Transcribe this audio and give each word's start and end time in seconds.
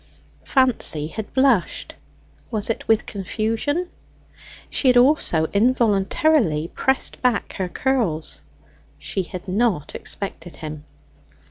Fancy 0.43 1.05
had 1.09 1.31
blushed; 1.31 1.93
was 2.49 2.71
it 2.71 2.87
with 2.87 3.05
confusion? 3.05 3.87
She 4.67 4.87
had 4.87 4.97
also 4.97 5.45
involuntarily 5.53 6.69
pressed 6.69 7.21
back 7.21 7.53
her 7.57 7.69
curls. 7.69 8.41
She 8.97 9.21
had 9.21 9.47
not 9.47 9.93
expected 9.93 10.55
him. 10.55 10.85